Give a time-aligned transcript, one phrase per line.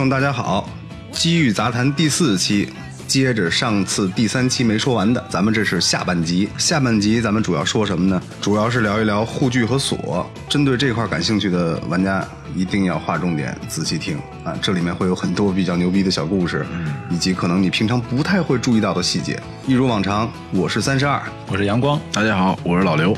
[0.00, 0.66] 众，大家好，
[1.14, 2.66] 《机遇杂谈》第四期，
[3.06, 6.48] 接着上次第三期没说完的，咱们这是下半集。
[6.56, 8.22] 下半集咱们主要说什么呢？
[8.40, 10.26] 主要是聊一聊护具和锁。
[10.48, 12.26] 针对这块感兴趣的玩家，
[12.56, 14.56] 一定要划重点，仔细听啊！
[14.62, 16.64] 这里面会有很多比较牛逼的小故事，
[17.10, 19.38] 以及可能你平常不太会注意到的细节。
[19.66, 23.14] 一如往常，我是三十二，我是阳光，大家好，我是老刘。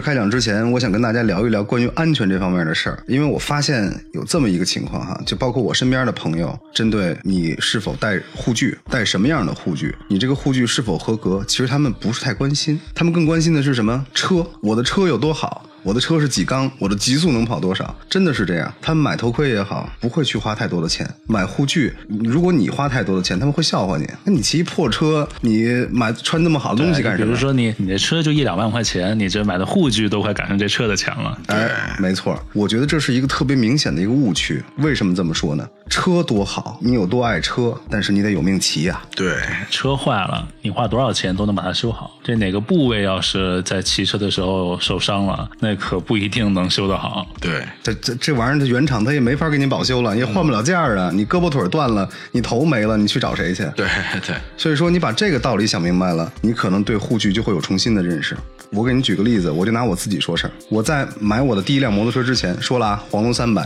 [0.00, 14.06] 开讲之前，我想跟大家聊一聊关于安全这方面的事儿，因为我发现有这么一个情况哈，就包括我身边的朋友，针对你是否带护具，带什么样的护具，你这个护具是否合格，其实他们不是太关心，他们更关心的是什么？
[14.14, 15.68] 车，我的车有多好？
[15.86, 17.94] 我的车是几缸，我的极速能跑多少？
[18.10, 18.74] 真的是这样。
[18.82, 21.08] 他们买头盔也好，不会去花太多的钱。
[21.28, 24.04] 买护具，如果你花太多的钱，他们会笑话你。
[24.24, 27.24] 那你骑破车，你买穿那么好的东西干什么？
[27.24, 31.38] 比如说你你的车就一两万块钱，你这买的护具都快赶上这车的钱了。
[31.46, 34.60] 哎，没错，我觉得这是一个特别明显的一个误区。
[34.78, 35.64] 为什么这么说呢？
[35.88, 39.36] 车多好，你有多爱车，但是你得有命骑呀、对，
[39.70, 42.10] 车坏了，你花多少钱都能把它修好。
[42.24, 47.26] 这哪个部位要是在骑车的时候受伤了，那可不一定能修得好。
[47.40, 51.10] 对，这这这玩意儿，它原厂它也没法给你保修了，也换不了件儿啊。
[51.14, 53.62] 你胳膊腿儿断了，你头没了，你去找谁去？
[53.76, 53.86] 对，
[54.26, 58.36] 对，所以说，你把这个道理想明白了，你可能对护具就会有重新的认识。
[58.72, 60.50] 我给你举个例子，我就拿我自己说事儿。
[60.68, 63.62] 我在买我的第一辆摩托车之前，说了啊，黄龙三百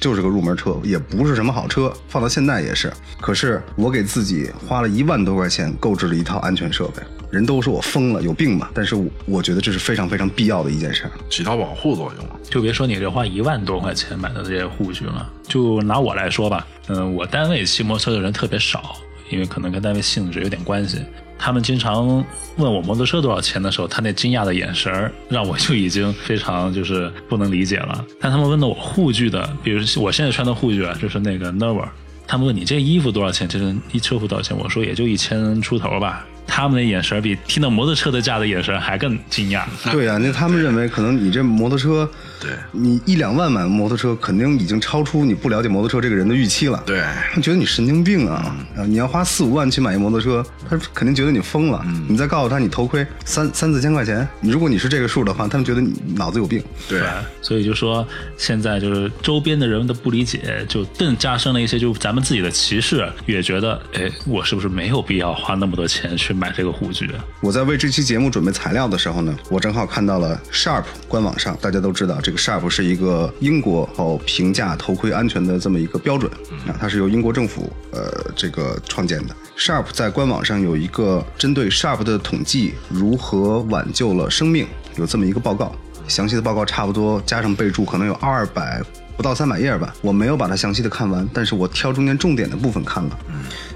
[0.00, 2.90] 就是个入门车，也不是什么好车，放到现在也是。
[3.20, 8.70] 可是我给自己花了一万多块钱购置了一套安全设备，人都说我疯了，有病吧？
[8.72, 11.10] 但是我我觉得这是非常非常必要的一件事儿。
[11.28, 12.26] 起到保护作用。
[12.48, 18.96] 就别说你这花一万多块钱买的这些护具了，就拿我来说吧，嗯，我单位骑摩托车的人特别少，
[19.28, 20.98] 因为可能跟单位性质有点关系。
[21.40, 22.06] 他们经常
[22.56, 28.04] 问我摩托车多少钱的时候，他那惊讶的眼神儿让我就已经非常就是不能理解了。
[28.20, 31.88] 但他们问的我护具的，比如我现在穿的护具啊，就是那个 Nova，
[32.26, 34.56] 他们问你这衣服多少钱，就是一车服多少钱？
[34.56, 36.26] 我说也就一千出头吧。
[36.50, 39.62] 他们的眼神比听到摩托车的价的眼神还更惊讶。
[39.92, 46.82] 对呀、那他们认为可能你这摩托车，对你一两万买摩托车，肯定已经超出你不了解摩托车这个人的预期了。
[46.84, 47.02] 对，
[47.32, 48.56] 他觉得你神经病啊！
[48.76, 51.84] 啊，你要花四五万去买一摩托车，他肯定觉得你疯了。
[52.08, 56.62] 你再告诉他你头盔三三四千块钱，如果你是这个数的话，他们觉得你脑子有病。
[56.88, 57.00] 对，
[57.40, 58.06] 所以就说
[58.36, 67.06] 现在就是周边的人的不理解，就更加深了一些，就咱们自己的歧视，也觉得，哎，我是不是没有必要花那么多钱去买这个护具？
[67.40, 76.32] 我在为这期节目准备材料的时候呢，我正好看到了 Sharp 官网上，大家都知道这个 Sharp 是一个英国哦评价头盔安全的这么一个标准
[76.66, 79.36] 啊，它是由英国政府呃这个创建的。
[79.58, 85.74] Sharp 在官网上有一个针对 Sharp 的统计如何挽救了生命，有这么一个报告，
[86.08, 88.80] 详细的报告差不多加上备注可能有二百
[89.20, 93.18] 不到三百页吧，我没有把它详细的看完，但是我挑中间重点的部分看了。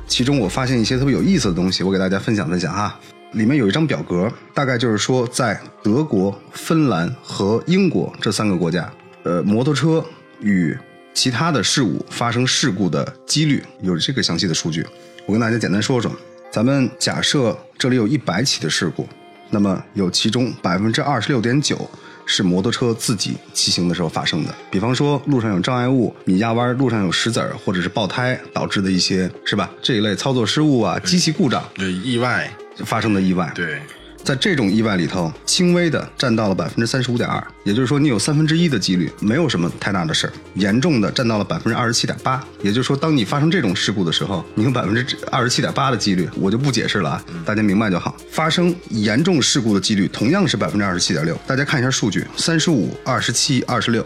[0.09, 2.99] 其中我发现一些特别有意思的东西，我给大家分享分享哈。
[3.33, 8.91] 里面有一张表格，大概就是说，在德国、芬兰和英国这三个国家，
[9.25, 10.03] 呃，摩托车
[10.41, 10.75] 与
[11.13, 14.87] 其他的事物发生事故的几率有这个详细的数据。
[15.27, 16.11] 我跟大家简单说说。
[16.51, 19.07] 咱们假设这里有一百起的事故，
[19.51, 21.87] 那么有其中百分之二十六点九
[22.27, 24.55] 是摩托车自己骑行的时候发生的。
[24.71, 29.71] 比方说路上有障碍物，你压弯，路上有石子儿，或者是爆胎导致的一些，是吧？
[29.83, 32.51] 这一类操作失误啊，机器故障对，意外，
[32.85, 33.51] 发生的意外。
[33.55, 33.81] 对，
[34.25, 48.17] 在这种意外里头，轻微的占到了百分之三十五点二，也就是说你有三分之一的几率没有什么太大的事儿；严重的占到了百分之二十七点八，也就是说，当你发生这种事故的时候，你有百分之二十七点八的几率，我就不解释了啊，大家明白就好。
[48.31, 54.05] 发生严重事故的几率同样是百分之二十七点六，大家看一下数据：三十五、二十七、二十六。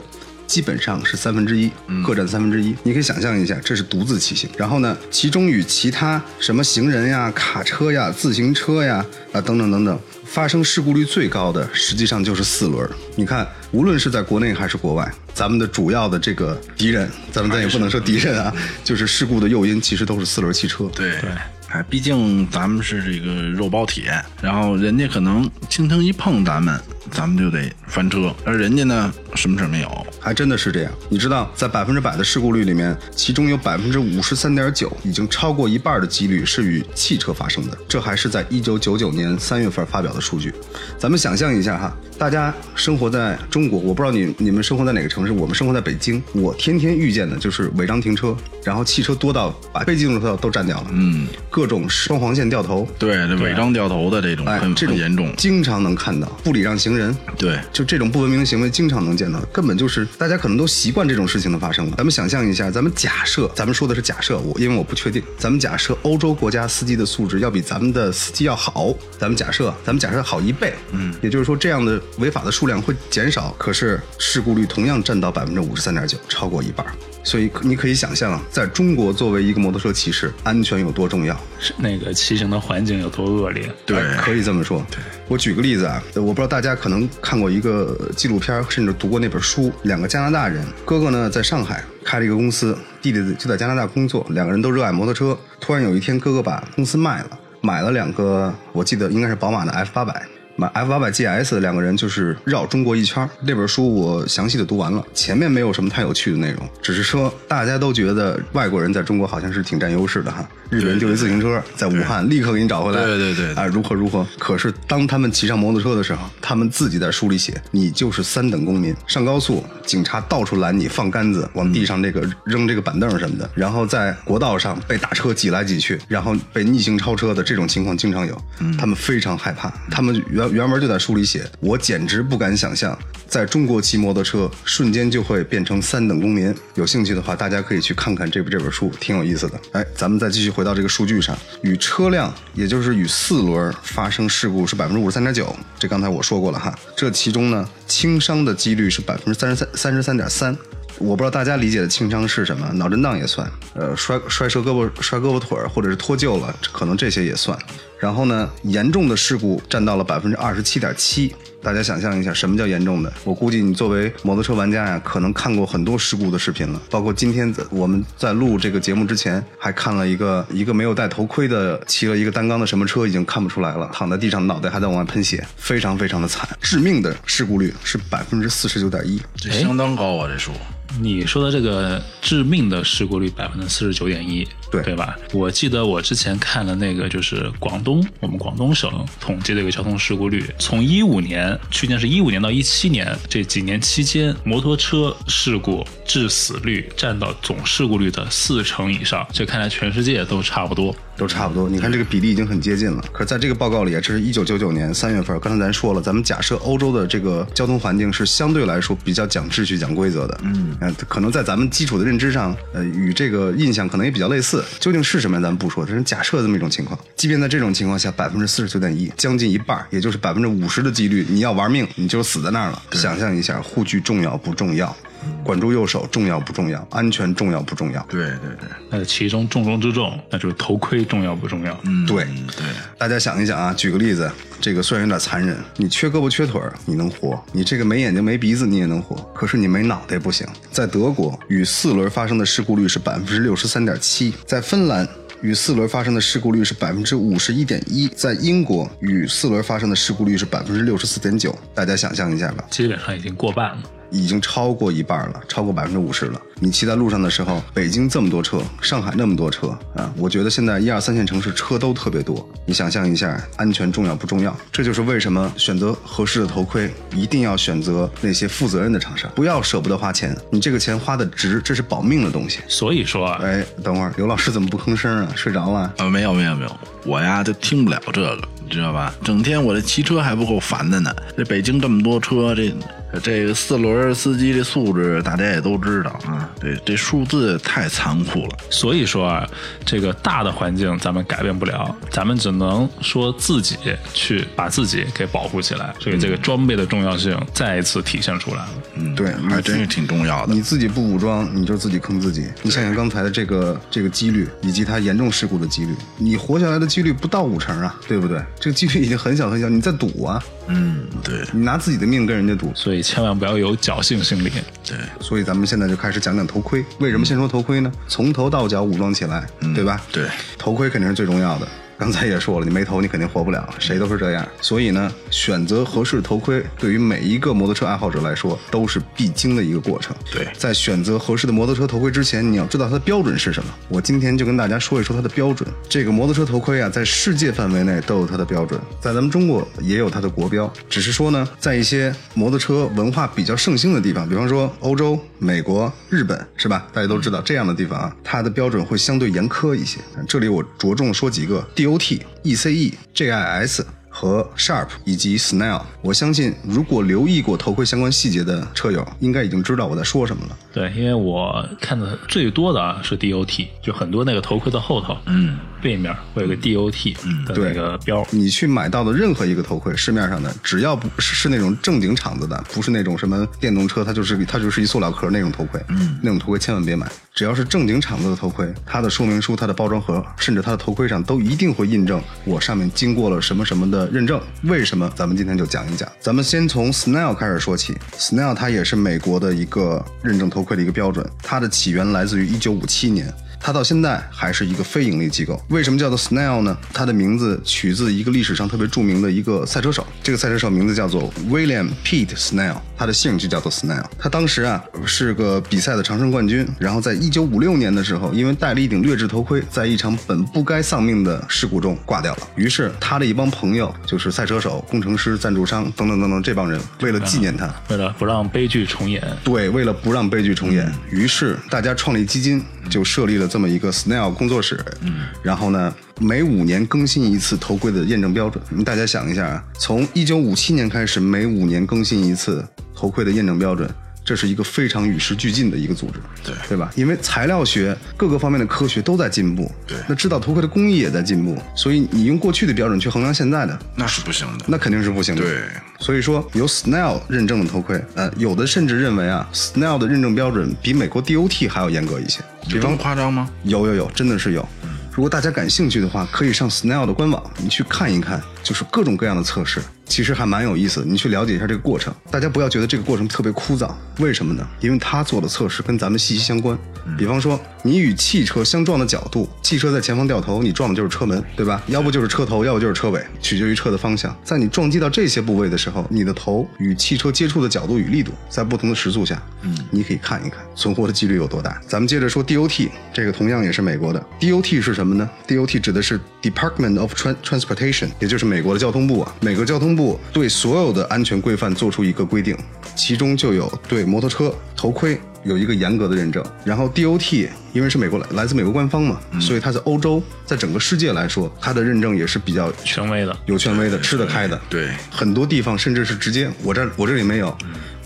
[0.48, 1.70] 基本上是三分之一，
[2.04, 2.74] 各占三分之一。
[2.82, 4.50] 你可以想象一下，这是独自骑行。
[4.56, 12.90] 然后呢，其中与其他什么行人呀、卡车呀、自行车呀啊等等等等发生事故率最高的，实际上就是四轮儿。
[13.14, 18.52] 你看，无论是在国内还是国外，咱们的主要的这个敌人，咱们咱也不能说敌人啊，
[18.82, 20.90] 就是事故的诱因，其实都是四轮汽车。
[20.94, 21.30] 对，对，
[21.68, 24.10] 哎，毕竟咱们是这个肉包铁，
[24.40, 26.80] 然后人家可能轻轻一碰咱们，
[27.10, 30.06] 咱们就得翻车，而人家呢，什么事儿没有。
[30.18, 30.92] 还真的是这样。
[31.10, 37.76] 你知道，在百分之百的事故率里面，其中有百分之五十三点九，已经超过一半的几率是与汽车发生的。
[37.86, 40.52] 这还是在一九九九年三月份发表的数据。
[40.98, 48.34] 咱们想象一下哈，大家生活在中国，我不知道你你们生活在哪个城市，我们生活在北京，我天天遇见的就是违章停车，
[48.64, 51.28] 然后汽车多到把非机动车道都占掉了，嗯，
[51.58, 55.34] 各种双黄线掉头，对，这违章掉头的这种哎很，这种严重。
[55.37, 61.94] 经常能看到不礼让行人，对，就这种不文明的行为，经常能见到，根本就是大家可能都习惯这种事情的发生了。
[61.96, 76.87] 咱们想象一下，咱们假设，咱们说的是假设，我因为我不确定，咱们假设欧洲国家司机的素质要比咱们的司机要好，咱们假设，咱们假设好一倍，嗯，也就是说这样的违法的数量会减少，可是事故率同样占到百分之五十三点九，超过一半。
[77.28, 81.38] 所以你可以想象啊，在中国作为一个摩托车骑士，安全有多重要。
[81.60, 83.70] 是那个骑行的环境有多恶劣？
[83.84, 84.82] 对哎可以这么说。
[85.28, 89.70] 我举个例子啊，我不知道大家可能看过一个纪录片，甚至读过那本书。
[89.82, 95.38] 两个加拿大人，哥哥呢在上海开了一个公司，弟弟就在加拿大工作，两个人都热爱摩托车。
[95.60, 100.26] 突然有一天，哥哥把公司卖了，买了两个，我记得应该是宝马的 F 八百。
[100.60, 103.31] 买 F 八百 GS 两个人就是绕中国一圈儿。
[103.43, 110.44] 那本书我详细的读完了，前面没有什么太有趣的内容，只是说大家都觉得外国人在中国好像是挺占优势的哈。
[110.69, 114.26] 日本人丢一自行车在武汉立刻给你找回来，对对对对啊，如何如何。
[114.37, 118.94] 可是当他们骑上摩托车的时候，他们自己在书里写，你就是三等公民。
[119.06, 123.49] 上高速，警察到处拦你，放杆子，往地上这个扔这个板凳什么的。
[123.54, 128.37] 然后在国道上被大车挤来挤去，然后被逆行超车的这种情况经常有。
[128.76, 132.96] 他们非常害怕，他们原原文就在书里写，我简直不敢想象，
[133.26, 136.54] 在中国骑摩托车瞬间就会变成三等公民。
[136.74, 139.60] 有兴趣的话，大家可以去看看这部这本书，挺有意思的。
[139.72, 146.76] 哎，咱们再继续回到这个数据上，与车辆，也就是与四轮发生事故是百分之五十三点九，这刚才我说过了哈。
[146.96, 150.56] 这其中呢，轻伤的几率是百分之三十三三十三点三。
[150.98, 157.56] 我不知道大家理解的轻伤是什么，脑震荡也算，呃，摔摔折胳膊、摔胳膊腿儿，或者是脱臼了，可能这些也算。
[157.98, 161.34] 然后呢，严重的事故占到了百分之二十七点七。
[161.60, 163.12] 大家想象一下，什么叫严重的？
[163.24, 176.48] 我估计你作为摩托车玩家呀，可能看过很多事故的视频了，包括今天在我们在录这个节目之前，还看了一个一个没有戴头盔的骑了一个单缸的什么车，已经看不出来了，躺在地上，脑袋还在往外喷血，非常非常的惨。
[176.60, 179.20] 致命的事故率是百分之四十九点一。
[179.34, 180.52] 这相当高啊，这数。
[181.00, 185.16] 你说的这个致命的事故率百分之四十九点一，对对吧？
[185.32, 200.94] 我记得我之前看了那个，就是广东我们广东省统计的一个交通事故率，从一五年去年是一五年到一七年这几年期间，摩托车事故致死率占到总事故率的四成以上，这看来全世界都差不多。
[201.16, 201.68] 都差不多。
[201.68, 203.04] 你看这个比例已经很接近了。
[203.12, 210.40] 可是在这个报告里啊，这是一九九九年三月份，刚才咱说了，咱们假设欧洲的这个交通环境是相对来说比较讲秩序、讲规则的。
[210.44, 214.57] 嗯，呃，可能在咱们基础的认知上，呃，与这个印象可能也比较类似。
[214.78, 215.40] 究竟是什么？
[215.40, 216.99] 咱们不说，只是假设这么一种情况。
[217.16, 222.82] 即便在这种情况下，百分之四十九点一，将近一半，也就是百分之五十的几率，你要玩命，你就死在那儿了。
[222.92, 224.97] 想象一下，护具重要不重要？
[225.44, 226.87] 管住右手重要不重要？
[226.90, 228.04] 安全重要不重要？
[228.08, 231.78] 对对对，那其中重中之重，那就是头盔重要不重要？
[231.84, 232.25] 嗯，对
[232.56, 232.66] 对，
[232.98, 240.46] 大家想一想啊，举个例子，这个虽然有点残忍，你缺胳膊缺腿儿你能活，你这个没眼睛没鼻子你也能活，可是你没脑袋不行。
[240.70, 245.08] 在德国，与四轮发生的事故率是百分之六十三点七，在芬兰。
[245.40, 251.56] 与四轮发生的事故率是百分之五十一点一，在英国与四轮发生的事故率是百分之六十四点九。
[251.72, 253.82] 大家想象一下吧，基本上已经过半了。
[254.10, 256.40] 已经超过一半了，超过百分之五十了。
[256.60, 262.46] 你骑在路上的时候，北京这么多车，上海那么多车啊，我觉得现在一二三线城市车都特别多。
[262.66, 264.54] 你想象一下，安全重要不重要？
[264.72, 270.36] 这就是为什么选择合适的头盔，一定要选择那些负责任的厂商，不要舍不得花钱。
[270.50, 272.58] 你这个钱花的值，这是保命的东西。
[272.66, 275.32] 所以说啊，哎，等会儿刘老师怎么不吭声啊？
[275.36, 275.92] 睡着了？
[275.98, 279.14] 啊，没有没有没有，我呀就听不了这个，你知道吧？
[279.22, 281.14] 整天我这骑车还不够烦的呢。
[281.36, 282.74] 这北京这么多车，这
[283.22, 286.48] 这个四轮司机的素质大家也都知道啊。
[286.60, 288.56] 这这数字太残酷了。
[288.70, 289.48] 所以说啊，
[289.84, 293.76] 这个大的环境咱们改变不了，咱们只能说自己
[294.12, 295.94] 去把自己给保护起来。
[296.00, 298.68] 所以这个装备的重要性再一次体现出来了。
[298.94, 300.60] 嗯，对还真是挺重要的你。
[300.60, 302.46] 自己不武装，你就自己坑自己。
[302.62, 308.42] 你想想刚才的这个这个几率，以及它严重事故的几率，你活下来的几率不到五成啊，对不对？
[308.60, 312.70] 这个几率已经很小很小，你在赌啊，嗯，对，你拿自己的命跟人家赌。
[312.74, 314.50] 所以以千万不要有侥幸心理。
[314.85, 316.85] 对，所以咱们现在就开始讲讲头盔。
[316.99, 317.90] 为什么先说头盔呢？
[318.09, 320.02] 从头到脚武装起来，对吧？
[320.12, 320.26] 对，
[320.59, 321.69] 头盔肯定是最重要的。
[321.99, 324.49] 刚才也说了，你没头你肯定活不了，谁都是这样。
[324.61, 330.14] 所以呢，选择合适的头盔对于每一个摩托车爱好者来说都是必经的一个过程。
[330.33, 333.75] 对在选择合适的摩托车头盔之前，你要知道它的标准是什么。
[333.88, 335.69] 我今天就跟大家说一说它的标准。
[335.88, 340.73] 这个摩托车头盔啊，在世界范围内都有它的标准，在咱们中国也有它的国标。
[340.88, 346.87] 只是说呢，在一些摩托车文化比较盛行的地方，比方说欧洲、美国、日本，是吧？
[346.93, 349.99] 大家都知道这样的地方啊，它的标准会相对严苛一些。
[350.28, 353.85] 这里我着重说几个 DOT、ECE、JIS。
[354.11, 360.59] 和 Sharp 以及 Snell，我相信如果留意过头盔相关细节的车友，应该已经知道我在说什么了。
[360.73, 367.14] 对，因为我看的最多的啊是 DOT，就很多那个头盔的后头，嗯，背面会有个 DOT
[367.47, 368.26] 的那个标。
[368.30, 377.06] 你去买到的任何一个头盔，市面上的只要不是是那种正经厂子的，不是那种什么电动车，它就是它就是一塑料壳那种头盔，嗯，那种头盔千万别买。
[377.35, 384.40] 只要是正经厂子的头盔，它的说明书、它的包装盒，甚至它的头盔上都一定会印证我上面经过了什么什么的认证。
[384.64, 385.08] 为什么？
[385.14, 386.11] 咱们今天就讲一讲。
[386.18, 387.97] 咱们先从 Snell 开始说起。
[388.16, 393.32] Snell 它也是美国的一个认证头盔的一个标准，它的起源来自于1957年。
[393.60, 395.60] 它到现在还是一个非盈利机构。
[395.68, 396.76] 为什么叫做 Snell 呢？
[396.92, 404.04] 它的名字取自一个历史上特别著名的一个赛车手，这个赛车手名字叫做 William Pete Snell，他的姓就叫做 Snell。
[404.18, 412.48] 他当时啊是个比赛的长胜冠军，然后在1956年的时候，因为戴了一顶劣质头盔，在一场本不该丧命的事故中挂掉了。
[412.56, 424.85] 于是他的一帮朋友，就是赛车手、工程师、赞助商等等等等这帮人，为了纪念他，为了不让悲剧重演，对，为了不让悲剧重演，于是大家创立基金，就设立了这么一个 Snail 工作室。
[425.02, 428.62] 嗯，然后呢，每五年更新一次头盔的验证标准。
[428.85, 432.64] 大家想一下啊，从一九五七年开始，每五年更新一次
[432.95, 433.88] 头盔的验证标准。
[434.28, 436.90] 这是一个非常与时俱进的一个组织，对对吧？
[436.97, 444.66] 因为材料学各个方面的科学都在进步，对那制造头盔的工艺也在进步，所以你用过去的标准去衡量现在的，那是不行的。
[444.68, 445.40] 那肯定是不行的。
[445.40, 445.62] 对，
[445.99, 452.40] 所以说有 Snell 认证的头盔，呃，有的甚至认为啊，Snell 的认证标准比美国 DOT 还要严格一些。
[452.68, 453.49] 比方有这么夸张吗？
[453.62, 454.68] 有有有，真的是有。
[455.11, 461.06] 如果大家感兴趣的话，可以上 Snell 的官网，你去看一看，就是各种各样的测试，其实还蛮有意思的。
[461.06, 464.66] 你去了解一下这个过程，大家不要觉得这个过程特别枯燥，为什么呢？
[464.80, 466.76] 因为他做的测试跟咱们息息相关。
[467.16, 471.82] 比方说，你与汽车相撞的角度，汽车在前方掉头，你撞的就是车门，对吧？
[471.86, 474.36] 要不就是车头，要不就是车尾，取决于车的方向。
[474.44, 481.80] 在你撞击到这些部位的时候，你的头与汽车接触的角度与力度，在不同的时速下，嗯，你可以看一看存活的几率有多大。
[481.86, 484.22] 咱们接着说 DOT，这个同样也是美国的。
[484.38, 489.34] DOT 是什么呢？DOT 指的是 Department of Tran- Transportation，也就是美国的交通部啊。
[489.40, 492.57] 美国交通部对所有的安全规范做出一个规定，
[492.95, 496.45] 其中就有对摩托车头盔有一个严格的认证。
[496.64, 503.37] 然后 DOT 因为是美国来来自美国官方嘛，所以它在欧洲，在整个世界来说，它的认证也是比较权威的。
[503.47, 504.61] 有权威的、吃得开的。
[504.71, 507.57] 对很多地方甚至是直接我这我这里没有，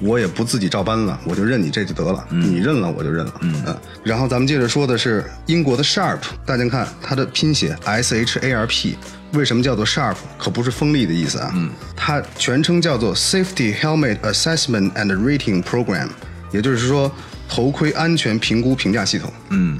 [0.01, 3.35] 我也不自己照搬了，我就认你这就得了，你认了我就认了。
[3.43, 8.97] 嗯，然后咱们接着说的是英国的 Sharp，大家看它的拼写 S H A R P。
[9.33, 10.17] 为什么叫做 Sharp？
[10.37, 16.09] 可不是锋利的意思啊，嗯，它全称叫做 Safety Helmet Assessment and Rating Program，
[16.51, 17.11] 也就是说
[17.49, 19.33] 头盔安全评估评价系统。
[19.49, 19.79] 嗯，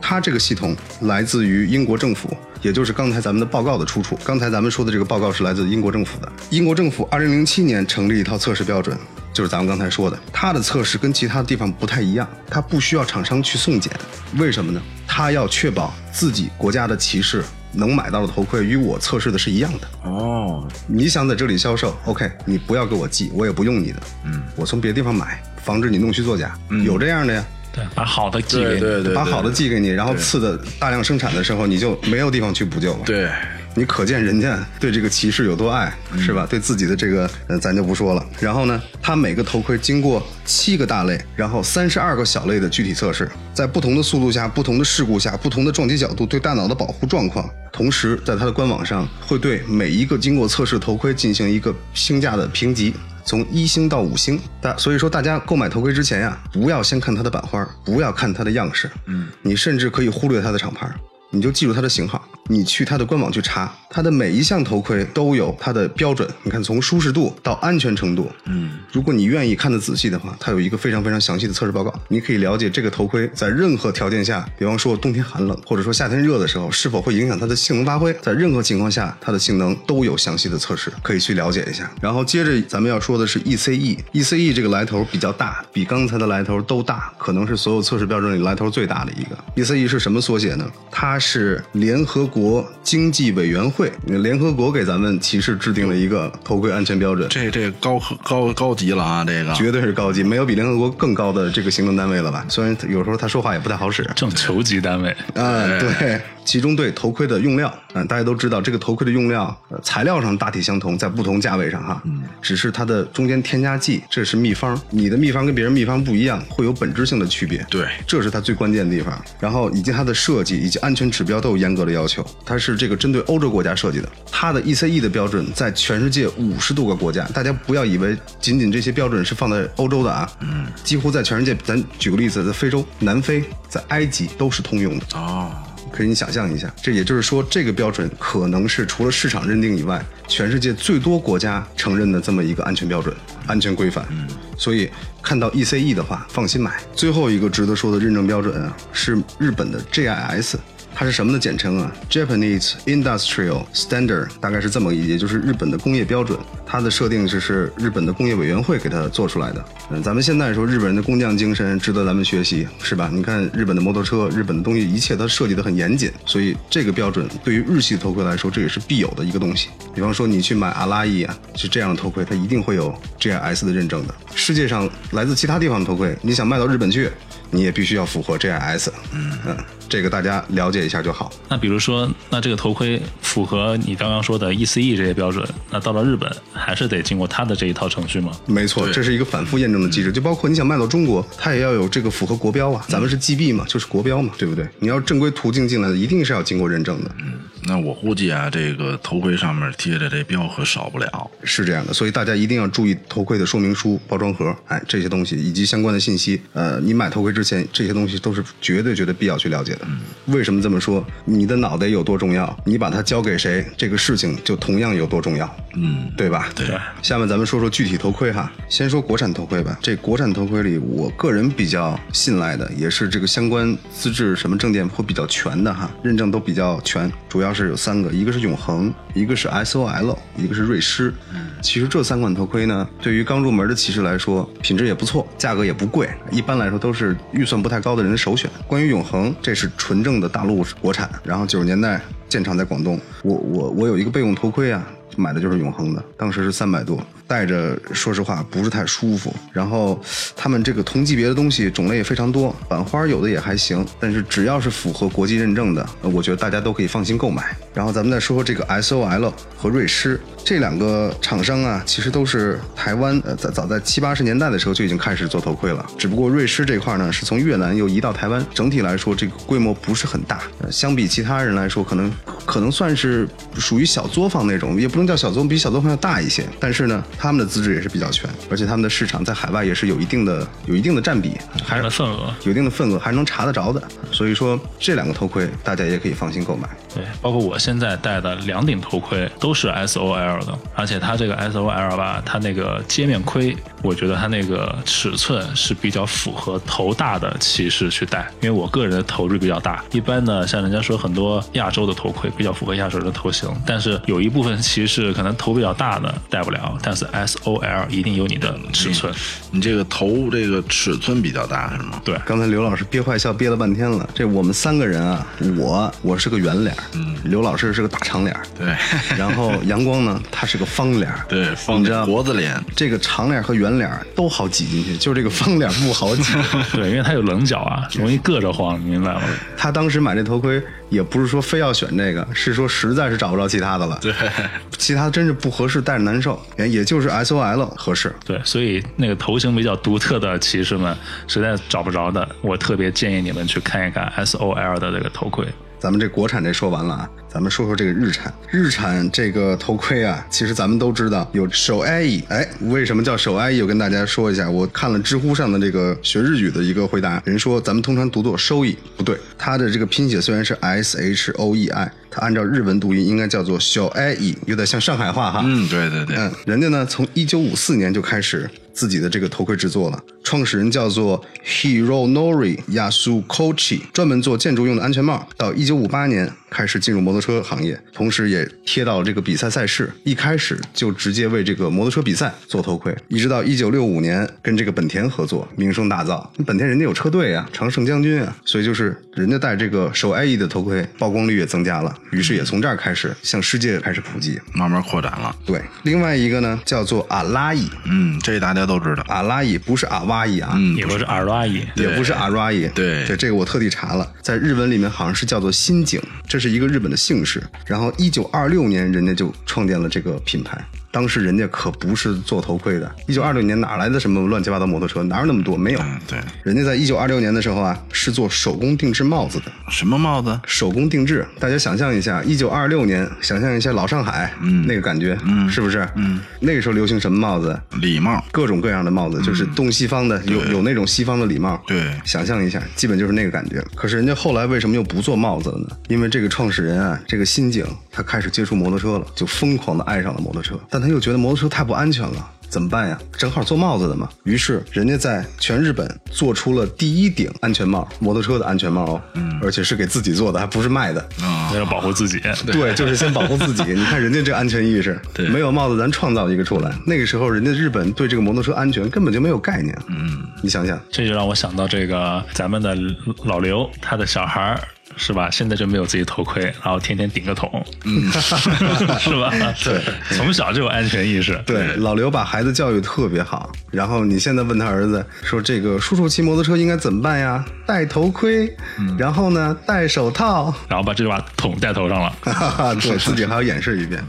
[0.00, 4.18] 它这个系统来自于英国政府，也就是刚才咱们的报告的出处。
[4.24, 6.32] 刚才咱们说的这个报告是来自英国政府的。
[6.48, 8.96] 英国政府二零零七年成立一套测试标准，
[9.34, 10.18] 就是咱们刚才说的。
[10.32, 13.92] 它的测试跟其他的地方不太一样，它不需要厂商去送检，
[14.38, 14.80] 为什么呢？
[15.06, 19.88] 它要确保自己国家的骑士能买到的头盔与我测试的是一样的。
[20.10, 26.56] 哦，你想在这里销售，OK，你不要给我寄，我也不用你的，嗯，我从别的地方买，防止你弄虚作假。
[26.84, 28.80] 有这样的呀，对，把好的寄给你。
[28.80, 33.30] 对对对，把好的寄给你，然后次的大量生产的时候，你就没有地方去补救了。，对，
[33.74, 36.46] 你可见人家对这个骑士有多爱，是吧？
[36.48, 38.24] 对自己的这个，呃，咱就不说了。
[38.38, 52.94] 然后呢，它每个头盔经过七个大类，然后三十二个小类的具体测试，在不同的速度下、不同的事故下、不同的撞击角度对大脑的保护状况，同时在它的官网上会对每一个经过测试头盔进行一个星价的评级。
[53.26, 60.88] 从一星到五星，大所以说大家购买头盔之前呀，不要先看它的版花，不要看它的样式，嗯，你甚至可以忽略它的厂牌，
[61.30, 66.28] 你就记住它的型号，你去它的官网去查，它的每一项头盔都有它的标准。
[66.42, 81.90] 你看，从舒适度到安全程度，嗯，如果你愿意看得仔细的话，它有一个非常非常详细的测试报告，你可以了解这个头盔在任何条件下，比方说冬天寒冷，或者说夏天热的时候，是否会影响它的性能发挥，在任何情况下，它的性能都有详细的测试，可以去了解一下。
[82.00, 89.38] 然后接着咱们要说的是 E ECE，ECE 这个来头比较大，比刚才的来头都大，可能是所有测试标准里来头最大的一个。
[89.56, 90.70] ECE 是什么缩写呢？
[90.90, 97.28] 它是联合国经济委员会，联合国给咱们骑士制定了一个头盔安全标准。
[97.30, 99.24] 这这高高高级了啊！
[99.24, 99.54] 这个。
[99.54, 102.44] 绝对是高级，没有比联合国更高的这个行政单位了吧？
[102.48, 117.86] 虽然有时候他说话也不太好使，正球级单位，啊，对，其中对头盔的用料，嗯、大家都知道，这个头盔的用料、呃材料上大体相同，在不同价位上哈，嗯，只是它的中间添加剂，这是秘方，你的秘方跟别人秘方不一样，会有本质性的区别，对。
[118.06, 119.22] 这是它最关键的地方。
[119.38, 135.06] 然后以及它的设计以及安全指标都有严格的要求，它是这个针对欧洲国家设计的，它的 ECE 的标准在全世界五十多个国家，大家不要以为仅仅这些标准是放在欧洲的啊，嗯，几乎在全世界，咱举个例子，在非洲、南非、在埃及都是通用的。
[135.14, 135.50] 哦，
[135.92, 143.14] 可以你想象一下，这也就是说，这个标准可能是除了市场认定以外，全世界最多国家承认的这么一个安全标准、
[143.46, 144.04] 安全规范。
[144.10, 144.26] 嗯，
[144.58, 144.90] 所以
[145.22, 146.80] 看到 ECE 的话，放心买。
[146.94, 150.56] 最后一个值得说的认证标准啊，是日本的 JIS。
[150.94, 156.38] 它是什么的简称啊？Japanese Industrial Standard，大概是这么个意思，也就是日本的工业标准。
[156.66, 159.64] 它的设定就是日本的工业委员会给它做出来的。
[159.90, 163.10] 嗯，咱们现在说日本人的工匠精神值得咱们学习，是吧？
[163.12, 169.68] 你看日本的摩托车，日本的东西一切它设计的很严谨，所以这个标准对于日系头盔来说，这也是必有的一个东西。
[169.94, 174.14] 比方说你去买阿拉伊啊，是这样的头盔，它一定会有 GIS 的认证的。
[174.34, 177.10] 世界上来自其他地方的头盔，你想卖到日本去，
[177.50, 178.88] 你也必须要符合 GIS。
[179.12, 179.56] 嗯嗯，
[179.94, 181.32] 这个大家了解一下就好。
[181.48, 188.32] 那比如说，那这个头盔符合你刚刚说的 ECE 这些标准，那到了日本还是得经过它的这一套程序吗？
[188.46, 192.84] 没错，这是一个反复验证的机制，就包括你想卖到中国，它也要有这个符合国标啊。
[192.88, 194.68] 咱们是 GB 嘛，就是国标嘛，对不对？
[194.80, 197.10] 你要正规途径进来的，一定是要经过认证的。
[197.20, 197.34] 嗯
[197.66, 201.30] 那我估计啊，这个头盔上面贴的这标可少不了。
[201.44, 206.38] 是这样的，所以大家一定要注意头盔的说明书、包装盒，哎，这些东西以及相关的信息。
[206.52, 209.83] 呃，你买头盔之前，这些东西都是绝对绝对必要去了解的。
[210.26, 211.04] 为什么这么说？
[211.24, 215.56] 你的脑袋有多重要，你把它交给谁，这个事情就同样有多重要。
[215.76, 216.48] 嗯，对吧？
[216.54, 216.66] 对
[217.02, 219.78] 下面咱们说说具体头盔哈，先说国产头盔吧。
[219.82, 227.10] 这国产头盔里，我个人比较信赖的，也是这个相关资质什么证件会比较全的哈，认证都比较全。
[227.28, 231.12] 主要是有三个，一个是永恒，一个是 SOL，一个是瑞狮。
[231.34, 238.50] 嗯其实这三款头盔呢，对于刚入门的骑士来说，品质也不错，价格也不贵，一般来说都是预算不太高的人的首选。
[238.66, 243.00] 关于永恒，这是纯正的大陆国产，然后九十年代建厂在广东。
[243.22, 249.34] 我我我有一个备用头盔啊，买的就是永恒的，当时是三百多，戴着说实话不是太舒服。
[249.52, 250.00] 然后
[250.36, 257.56] 他们这个同级别的东西种类也非常多，版花有的也还行，但是只要是符合国际认证的，我觉得大家都可以放心购买。
[257.72, 272.12] 然后咱们再说说这个 SOL 和瑞狮这两个厂商啊，其实都是台湾呃在早在七八十年代的时候就已经开始做头盔了，只不过瑞狮这块呢是从越南又移到台湾，整体来说这个规模不是很大，呃相比其他人来说，可能
[272.44, 276.44] 可能算是属于小作坊那种，也不能叫小作坊，比小作坊要大一些。
[276.60, 281.32] 但是呢，他们的资质也是比较全，而且他们的市场在海外也是有一定的有一定的占比，
[281.64, 282.32] 还是份额。
[282.44, 283.82] 有一定的份额，还是能查得着的。
[284.12, 286.68] 所以说这两个头盔大家也可以放心购买。
[286.94, 299.84] 对，包括我现在戴的两顶头盔都是 SOL 的，而且它这个 SOL 吧，它那个接面盔，我觉得它那个尺寸是比较符合头大的骑士去戴，因为我个人的头是比较大。
[299.90, 309.12] 一般呢，像人家说很多亚洲的头盔比较符合亚洲人的头型，但是有一部分骑士可能头比较大的戴不了，但是 SOL 一定有你的尺寸。
[309.50, 312.00] 你这个头这个尺寸比较大是吗？
[312.04, 314.08] 对，刚才刘老师憋坏笑憋了半天了。
[314.14, 318.74] 这我们三个人啊，我我是个圆脸，嗯，刘老师是个大长脸，对
[319.16, 322.62] 然后阳光呢，他是个方脸，对，方你知道脖子脸。
[322.74, 326.32] 这个长脸和圆脸都好挤进去，就是这个方脸不好挤。
[326.74, 329.22] 对，因为它有棱角啊，容易硌着慌，你明白吗？
[329.56, 330.62] 他当时买这头盔
[330.94, 333.98] 也不是说非要选这个，是说实在是找不着其他的了。
[334.00, 334.14] 对，
[334.78, 338.14] 其他真是不合适，戴着难受，也就是 SOL 合适。
[338.24, 345.46] 对，所以那个头型比较独特的骑士们，实在找不着的，我特别建议你们去看一看 SOL 的这个头盔。
[345.84, 348.32] 咱们这国产这说完了啊，咱们说说这个日产。
[348.50, 353.60] 日产这个头盔啊，其实咱们都知道有手 I，哎，为什么叫手 I？
[353.60, 365.42] 我跟大家说一下，我看了知乎上的这个学日语的一个回答，人说咱们通常读作收益，不对，它的这个拼写虽然是 S H O E I，它按照日文读音应该叫做小爱乙，有点像上海话哈。
[365.44, 375.26] 嗯，对对对，嗯，人家呢从一九五四年就开始自己的这个头盔制作了，创始人叫做 Hironori Yasukochi，专门做建筑用的安全帽。
[375.36, 386.26] 到一九五八年开始进入摩托车行业，同时也贴到了这个比赛赛事，一开始就直接为这个摩托车比赛做头盔，一直到一九六五年跟这个本田合作，名声大噪。
[386.44, 394.38] 本田人家有车队啊，常胜将军啊，所以就是人家戴这个手 IE 的头盔，曝光率也增加了，于是也从这儿开始向世界开始普及。
[394.52, 395.34] 慢慢扩展了。
[395.46, 399.04] 对，另外一个呢叫做阿拉伊，嗯，这大家都知道。
[399.08, 407.42] 阿拉伊不是阿哇伊啊，嗯，也不是耳朵阿姨，也不是阿拉伊，对对，这个我特地查了，在日文里面好像是叫做新井，这是一个日本的姓氏。
[407.66, 410.58] 然后一九二六年人家就创建了这个品牌，
[410.94, 412.88] 当时人家可不是做头盔的。
[413.08, 415.02] 一九二六年哪来的什么乱七八糟摩托车？
[415.02, 415.56] 哪有那么多？
[415.56, 415.80] 没有。
[415.80, 419.46] 嗯，对，人家在一九二六年的时候啊，是做手工定制帽子的。
[419.68, 420.38] 什么帽子？
[420.46, 425.84] 手工定制，大家想象一下，一九二六年，想象一下老上海，嗯，那个感觉，嗯，是不是？
[425.96, 427.60] 嗯，那个时候流行什么帽子？
[427.80, 428.24] 礼帽。
[428.30, 431.60] 各种各样的帽子，就是东西方的，有有那种西方的礼帽。
[431.66, 433.60] 对想象一下，基本就是那个感觉。
[433.74, 435.66] 可是人家后来为什么又不做帽子了呢？
[435.88, 442.30] 因为这个创始人啊，这个新井，他开始接触摩托车了，就疯狂的爱上了摩托车，但他又觉得摩托车太不安全了。
[442.50, 442.96] 怎么办呀？
[443.18, 444.08] 正好做帽子的嘛。
[444.22, 451.00] 于是人家在全日本做出了第一顶安全帽，摩托车的安全帽哦，嗯，而且是给自己做的，还不是卖的。
[451.20, 452.20] 啊、那要保护自己。
[452.46, 453.64] 对，就是先保护自己。
[453.72, 456.72] 你看人家这安全意识，对没有帽子咱创造一个出来。
[456.86, 459.76] 那个时候人家日本对这个摩托车安全根本就没有概念。
[459.88, 462.76] 嗯，你想想，这就让我想到这个咱们的
[463.24, 464.60] 老刘，他的小孩儿
[464.96, 465.30] 是吧？
[465.30, 468.10] 现在就没有自己头盔，然后天天顶个桶，嗯，
[468.98, 469.32] 是吧？
[469.64, 469.80] 对，
[470.16, 471.40] 从小就有安全意识。
[471.46, 473.50] 对，老刘把孩子教育特别好。
[473.70, 477.44] 然后你现在问他儿子说：“这个叔叔骑摩托车应该怎么办呀？
[477.66, 478.54] 戴头盔，
[478.98, 480.54] 然后呢戴手套。
[480.68, 482.12] 然后把这把桶戴头上了。
[482.22, 484.04] 哈哈，对 自己还要演示一遍。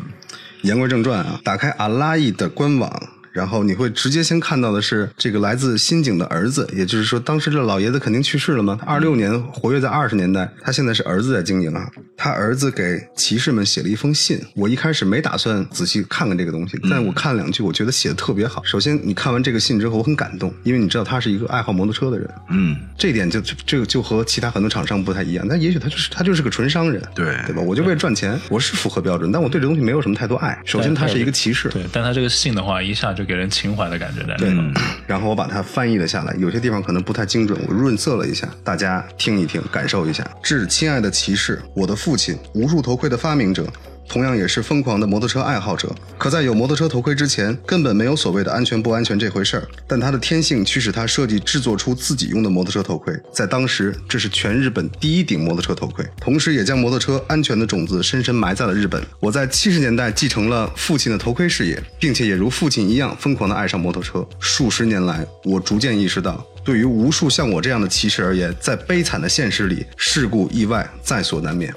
[0.62, 2.92] 言归正传啊，打开阿拉伊的官网。
[3.36, 8.80] 然后你会直接先看到的是这个来自新井的儿子，也就是说，当时这老爷子肯定去世了嘛。
[8.86, 11.86] 二六年活跃在二十年代，他现在是儿子在经营啊。
[12.16, 18.64] 他儿子给骑士们写了一封信，我一开始没打算仔细看看这个东西，但我看了两句，我觉得写的特别好。
[18.64, 25.46] 首先，你看完这个信之后，我很感动，因为你知道他是一个爱好摩托车的人，嗯，这点就就这个就和其他很多厂商不太一样。
[25.50, 27.62] 但也许他就是他就是个纯商人，对对吧？
[27.62, 30.58] 我就为了赚钱，我是符合标准，但我对这东西没有什么太多爱。
[30.64, 40.26] 首先，他是一个骑士，对，但他这个信的话，一下就给人情怀的感觉在里对。，然后我把它翻译了下来，有些地方可能不太精准，我润色了一下，大家听一听，感受一下。
[40.44, 43.66] 致亲爱的骑士，我的父亲，无数头盔的发明者。
[44.08, 49.68] 同样也是疯狂的摩托车爱好者，可在有摩托车头盔之前，根本没有所谓的安全不安全这回事儿。
[49.88, 59.02] 但他的天性驱使他设计制作出自己用的摩托车头盔，在当时，这是全日本第一顶摩托车头盔，同时也将摩托车安全的种子深深埋在了日本。
[59.20, 64.26] 我在七十年代继承了父亲的头盔事业，并且也如父亲一样疯狂地爱上摩托车。
[64.40, 71.74] 数十年来，我逐渐意识到，对于无数像我这样的骑士而言，在悲惨的现实里，事故意外在所难免。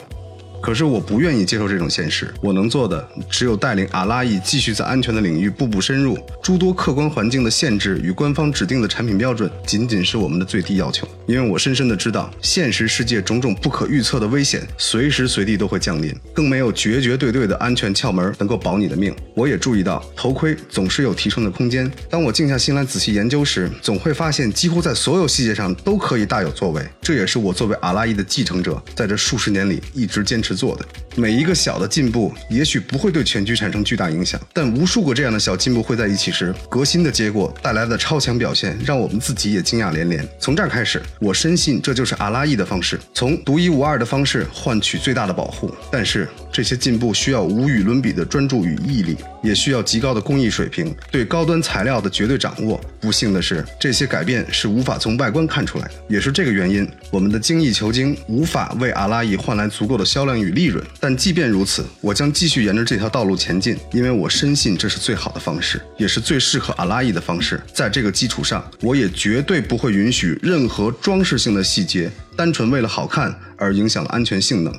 [0.61, 6.18] 可是我不愿意接受这种现实，我能做的只有带领阿拉伊继续在安全的领域步步深入。
[6.42, 11.07] 诸多客观环境的限制与官方指定的产品标准，仅仅是我们的最低要求。
[11.27, 19.14] 因为我深深的知道，现实世界种种不可预测的危险，随时随地都会降临，更没有绝绝对对的安全窍门能够保你的命。
[19.35, 21.90] 我也注意到，头盔总是有提升的空间。
[22.09, 26.83] 当我静下心来仔细研究时，总会发现，几乎在所有细节上都可以大有作为。
[27.03, 30.85] 这也是我作为阿拉伊的继承者，在这数十年里一直坚持做的。
[31.17, 40.27] 每一个小的进步，也许不会对全局产生巨大影响，但无数个这样的小进步会在一起时，革新的结果带来的超强表现，让我们自己也惊讶连连。
[40.39, 45.75] 从这儿开始，我深信这就是阿拉伊的方式，从独一无二的方式换取最大的保护。
[45.91, 52.81] 但是这些进步需要无与伦比的专注与毅力，也需要极高的工艺水平，对高端材料的绝对掌握。
[53.01, 60.85] 不幸的是，这些改变是无法从外观看出来的，也是这个原因，我们的精益求精无法为阿拉伊换来足够的销量与利润。
[60.99, 67.61] 但即便如此，我将继续沿着这条道路前进，因为我深信这是最好的方式，也是最适合阿拉伊的方式。
[67.73, 74.75] 在这个基础上，我也绝对不会允许任何装饰性的细节，单纯为了好看而影响了安全性能。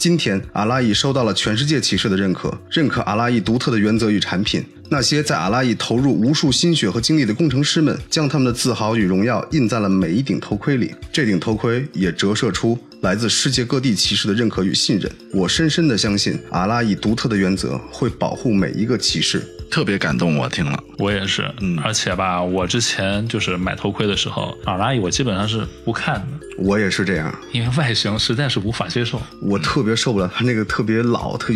[0.00, 4.64] 今天，阿拉伊收到了全世界骑士的认可，认可阿拉伊独特的原则与产品。
[4.88, 10.94] 那些在阿拉伊投入无数心血和精力的工程师们，将他们的自豪与荣耀印在了每一顶头盔里。
[11.12, 15.12] 这顶头盔也折射出来自世界各地骑士的认可与信任。
[15.34, 19.46] 我深深的相信，阿拉伊独特的原则会保护每一个骑士。
[19.70, 20.82] 特别感动，我听了。
[20.98, 29.20] 我也是，嗯，而且吧，我之前就是买头盔的时候，阿拉伊我基本上是不看的，我也是这样，因为外形实在是无法接受。
[29.40, 31.52] 我特别受不了他那个特别老，特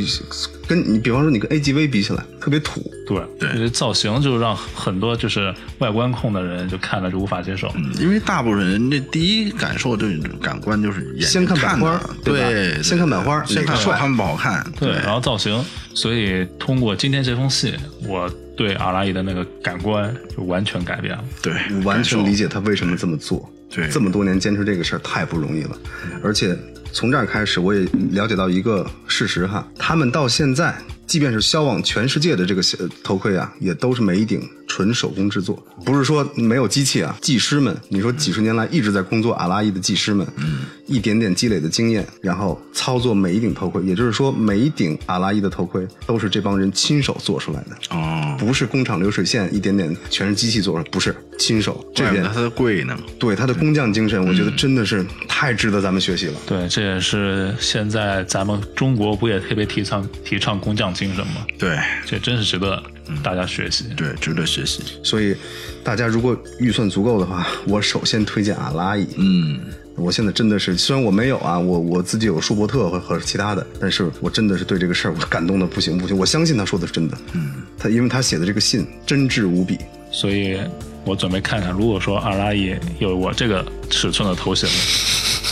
[0.67, 7.71] 跟你比方说你跟 AGV 比起来特别土，对对这造型就让很多就是外观控的人就看了就无法接受。
[7.77, 15.65] 嗯因为大部分人这第一感受这种感官就是眼睛先看版花的对对，先看版花先看帅好看不好看，对，然后造型，
[15.95, 17.75] 所以通过今天这封信，
[18.07, 21.25] 我对阿拉伊的那个感官就完全改变了。
[21.43, 22.35] 对，完全理。
[22.35, 23.49] 解他为什么这么做。
[23.91, 25.79] 这么多年坚持这个事儿太不容易了，
[26.23, 26.57] 而且
[26.93, 32.63] 从这儿开始，我也了解到一个事实哈，他们到现在，即便是销往全世界的这个
[33.03, 34.41] 头盔啊，也都是每一顶。
[34.67, 47.77] 纯手工制作，不是说没有机器啊，技师们，你说几十年来一直在工作阿拉伊的技师们，嗯，一点点积累的经验，然后操作每一顶头盔，也就是说每一顶阿拉伊的头盔都是这帮人亲手做出来的。
[47.91, 51.85] 哦，不是工厂流水线，一点点全是机器做出来，不是亲手。
[51.95, 52.97] 这点怪不得它贵呢。
[53.19, 56.35] 对它的工匠精神，我嗯觉得真的是太值得咱们学习了。
[56.47, 61.47] 对，这也是现在咱们中国不也特别提倡提倡工匠精神吗？
[61.59, 62.83] 对这真是值得
[63.23, 63.85] 大家学习。
[63.97, 64.83] 对，值得学习。
[65.03, 65.35] 所以，
[65.83, 69.07] 大家如果预算足够的话，我首先推荐阿拉伊。
[69.17, 69.61] 嗯，
[69.97, 76.17] 我现在真的是，虽然我没有啊，我我自己有舒伯特和和其他的，但是我真的是对这个事儿我感动的不行不行。
[76.17, 77.19] 我相信他说的是真的。
[77.33, 79.79] 嗯，他因为他写的这个信真挚无比。
[80.11, 80.59] 所以
[81.05, 84.69] 我准备看看，如果说阿拉伊有我这个尺寸的头型，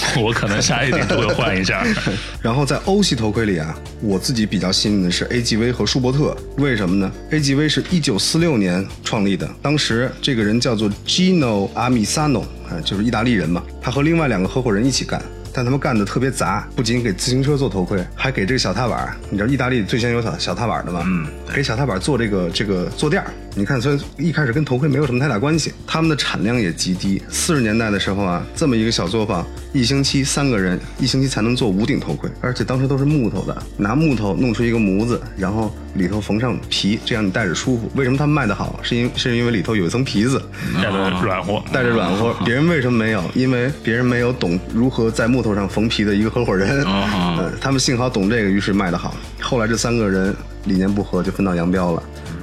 [0.20, 1.84] 我可能下一顶都会换一下。
[2.42, 15.22] 然后在欧系头盔里啊，我自己比较信任的是 AGV 和舒伯特，为什么呢？AGV 是一九四六年创立的，当时这个人叫做 Gino Amisano，啊，就是意大利人嘛，他和另外两个合伙人一起干。
[15.54, 19.14] 但他们干的特别杂，不仅给自行车做头盔，还给这个小踏板。
[19.28, 21.02] 你知道意大利最先有小小踏板的吗？
[21.04, 23.30] 嗯，给小踏板做这个这个坐垫儿。
[23.54, 27.22] 你看，所以一开始跟头盔没有什么太大关系，他们的产量也极低。
[27.28, 37.90] 四十年代的时候啊，这么一个小作坊，一星期三个人，一星期才能做五顶头盔，而且当时都是木头的，拿木头弄出一个模子，然后里头缝上皮，这样你戴着舒服。
[37.94, 38.80] 为什么他们卖的好？
[38.82, 40.42] 是因是因为里头有一层皮子，
[40.76, 42.34] 带着软和，带着软和。
[42.46, 43.22] 别人为什么没有？
[43.34, 46.82] 因为别人没有懂如何在木头上缝皮的一个合伙人。
[47.60, 49.14] 他们幸好懂这个，于是卖得好。
[49.40, 50.34] 后来这三个人
[50.64, 52.02] 理念不合，就分道扬镳了。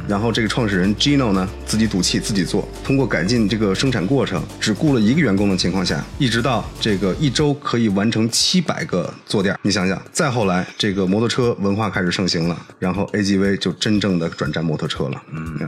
[0.09, 9.55] 然后这个创始人 Gino 呢，自己赌气自己做，通过改进这个生产过程，只雇了一个员工的情况下，一直到这个一周可以完成七百个坐垫。
[9.61, 15.21] 你想想，再后来这个摩托车文化开始盛行了，然后 AGV 就真正的转战摩托车了。
[15.31, 15.59] 嗯，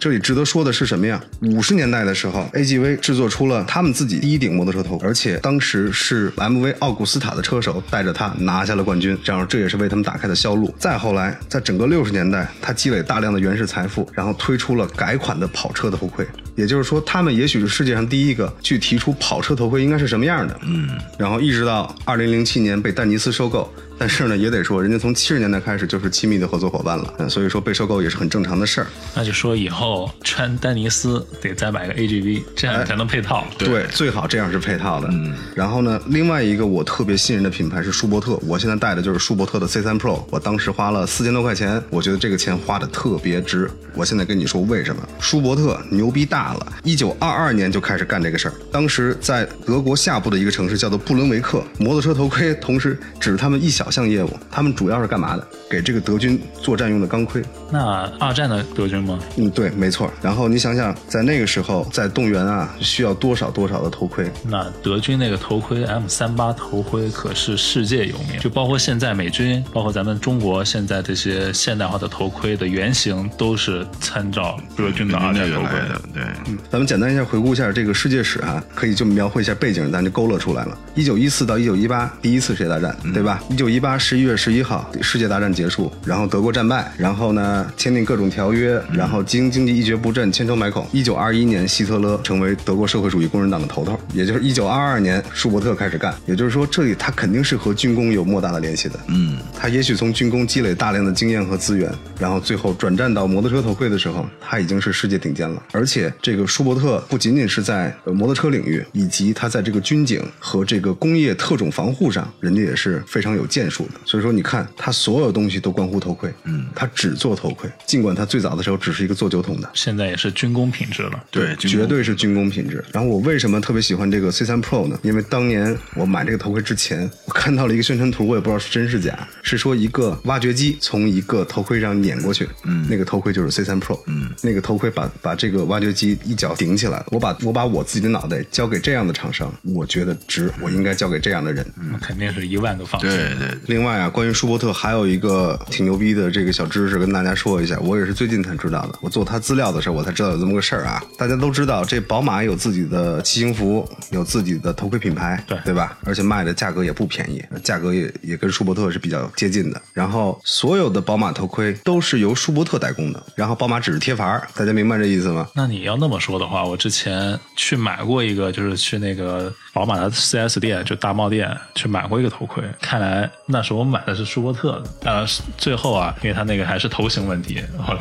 [0.00, 1.22] 这里值得说的是什么呀？
[1.42, 10.74] 五十年代的时候，AGV 制作出了他们自己第一顶摩托车头，而且当时是 MV 奥古斯塔的车手带着他拿下了冠军，这样这也是为他们打开的销路。
[10.80, 16.26] 再后来，在整个六十年代，他积累大量的原始财富，然后推出了改款的跑车的头盔。
[16.56, 20.58] 也就是说，他们也许是世界上第一个去提出跑车头盔应该是什么样的。
[20.62, 23.70] 嗯，然后一直到二零零七年被丹尼斯收购。
[23.98, 28.86] 但是呢，也得说，人家从七十年代开始就是亲密的合作伙伴了，嗯，所以说被收购也是很正常的事儿。
[29.14, 33.46] 那就说以后穿丹尼斯得再买个 AGV，这样才能配套。
[33.56, 35.08] 对，最好这样是配套的。
[35.10, 43.70] 嗯，然后呢，另外一个我特别信任的品牌是舒伯特，我现在戴的就是舒伯特的 C3 Pro，我当时花了四千多块钱，我觉得这个钱花的特别值。
[43.94, 45.02] 我现在跟你说为什么？
[45.20, 55.46] 舒伯特牛逼大了，一九二二年就开始干这个事儿，当时在德国下部的一个城市叫做布伦维克，摩托车头盔同时只是他们一小项业务，他们主要是干嘛的？
[55.70, 57.42] 给这个德军作战用的钢盔。
[57.70, 59.18] 那二战的德军吗？
[59.36, 60.12] 嗯，对，没错。
[60.22, 64.30] 然后你想想，在那个时候，在动员啊，需要多少多少的头盔？
[64.46, 76.22] 那德军那个头盔 M 三八头盔可是世界有名，就包括现在美军，包括咱们中国现在这些现代化的头盔的原型都是参照德军的二那战头盔的，对，
[76.70, 80.78] 咱们简单一下回顾一下这个世界史啊，可以就描绘一下背景，咱就勾勒出来了。
[80.94, 83.42] 一九一四到一九一八，第一次世界大战，对吧？
[83.50, 90.86] 一九一八十一月十一号，世界大战结束，然后德国战败，然后呢签订各种条约，然后经经济一蹶不振，千疮百孔。
[90.92, 96.14] 一九二一年，希特勒成为德国社会主义工人党的头头，也就是一九二二年，舒伯特开始干。
[96.24, 99.00] 也就是说，这里他肯定是和军工有莫大的联系的。
[99.08, 105.60] 嗯，他也许从军工积累大量的经验和资源，然后最后转战到摩托车头盔的时候，他已经是世界顶尖了。
[105.72, 113.92] 而且这个舒伯特不仅仅是在呃摩托车领域，以及他在这个军警和这个工业特种防护上，人家也是非常有见链数的。
[114.04, 119.70] 所以说，你看它所有东西都关乎头盔，嗯，它只做头盔，尽管它最早的时候只是一个做酒桶的。
[119.72, 121.24] 现在也是军工品质了。
[121.30, 122.84] 对，绝对是军工品质。
[122.92, 124.98] 然后我为什么特别喜欢这个 C 三 Pro 呢？
[125.02, 137.06] 因为当年我买这个头盔之前，我看到了一个宣传图，我也不知道是真是假，是说一个挖掘机从一个头盔上碾过去，嗯，那个头盔就是 C 三 Pro，嗯，那个头盔把把这个挖掘机一脚顶起来了。
[137.10, 141.64] 我把我把我自己的脑袋交给这样的厂商，我觉得值，我应该交给这样的人。
[141.92, 143.08] 那肯定是一万个放心。
[143.08, 148.98] 对对，另外啊，关于舒伯特还有一个挺牛逼的这个小知识跟大家说一下，我也是最近才知道的。
[149.00, 151.02] 我做他资料的时候，我才知道有这么个事儿啊。
[151.18, 155.98] 大家都知道，这宝马有自己的骑行服，有自己的头盔品牌，对对吧？
[156.04, 159.80] 而且卖的价格也不便宜，价格也也跟舒伯特是比较接近的。
[159.92, 165.46] 然后所有的宝马头盔都是由舒伯特代工的，然后宝马只是贴牌儿，大家明白这意思吗？
[165.54, 172.62] 那你要那么说的话，我之前去买过一个，就是去那个宝马的 4S 店，就大贸店去买过一个头盔。
[172.80, 175.26] 看来那时候我买的是舒伯特的，当然
[175.58, 178.00] 最后啊，因为他那个还是头型问题，后来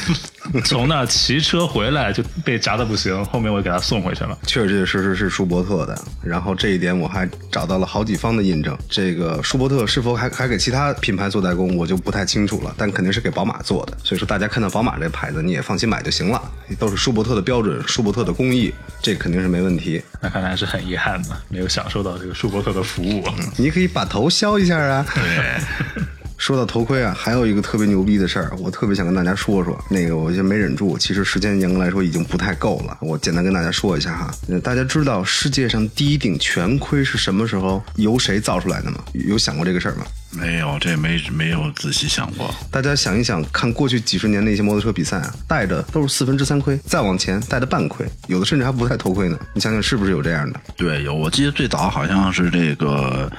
[0.64, 4.38] 从那骑车回来就被夹的不行，后面我给他送回去了。
[4.46, 5.98] 确确实实是舒伯特的。
[6.22, 8.76] 然后这一点我还找到了好几方的印证。
[8.90, 12.74] 这个舒伯特是否还还给其他品牌做代工，我就不太清楚了。
[12.76, 13.96] 但肯定是给宝马做的。
[14.04, 16.40] 所以说大家看到宝马这牌子，你也放心买就行了，
[16.78, 18.70] 都是舒伯特的标准，舒伯特的工艺，
[19.00, 20.02] 这肯定是没问题。
[20.20, 23.24] 那看来是很遗憾的，没有享受到这个舒伯特的服务。
[23.56, 25.06] 你可以把头削一下啊。
[25.14, 26.04] 对，
[26.36, 29.78] 说到头盔啊，还有一个特别牛逼的事儿，我特别想跟大家说说。
[29.88, 34.34] 那个我就没忍住，其实时间严格来说已经不太够了，我简单跟大家说一下哈。
[34.48, 38.98] 呃大家知道世界上第一顶全盔是什么时候由谁造出来的吗？
[39.12, 40.04] 有想过这个事儿吗？
[40.36, 42.52] 没有这没没有仔细想过。
[42.70, 49.38] 大家想一想，看过去几十年那些摩托车比赛啊，戴的都是四分之三盔，再往前戴的半盔，有的甚至还不戴头盔呢。
[49.54, 50.60] 你想想是不是有这样的？
[50.76, 53.30] 对，有我记得最早好像是这个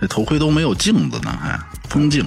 [0.00, 1.58] 这头盔都没有镜子呢，还
[1.88, 2.24] 风镜，